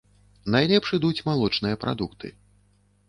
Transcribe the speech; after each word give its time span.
Найлепш 0.53 0.95
ідуць 0.97 1.23
малочныя 1.29 1.81
прадукты. 1.85 2.27